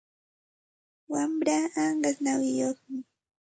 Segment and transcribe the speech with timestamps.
[1.11, 2.99] Wamraa anqas nawiyuqmi.